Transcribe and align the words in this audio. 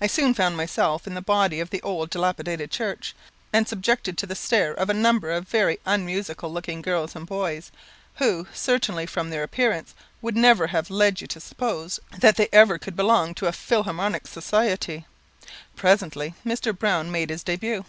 I 0.00 0.06
soon 0.06 0.32
found 0.32 0.56
myself 0.56 1.06
in 1.06 1.12
the 1.12 1.20
body 1.20 1.60
of 1.60 1.68
the 1.68 1.82
old 1.82 2.08
dilapidated 2.08 2.70
church, 2.70 3.14
and 3.52 3.68
subjected 3.68 4.16
to 4.16 4.26
the 4.26 4.34
stare 4.34 4.72
of 4.72 4.88
a 4.88 4.94
number 4.94 5.30
of 5.32 5.46
very 5.46 5.78
unmusical 5.84 6.50
looking 6.50 6.80
girls 6.80 7.14
and 7.14 7.26
boys, 7.26 7.70
who, 8.14 8.46
certainly 8.54 9.04
from 9.04 9.28
their 9.28 9.42
appearance, 9.42 9.94
would 10.22 10.34
never 10.34 10.68
have 10.68 10.88
led 10.88 11.20
you 11.20 11.26
to 11.26 11.40
suppose 11.40 12.00
that 12.20 12.36
they 12.36 12.48
ever 12.54 12.78
could 12.78 12.96
belong 12.96 13.34
to 13.34 13.48
a 13.48 13.52
Philharmonic 13.52 14.26
society. 14.26 15.04
Presently, 15.76 16.32
Mr. 16.42 16.72
Browne 16.74 17.10
made 17.12 17.28
his 17.28 17.42
debut. 17.42 17.84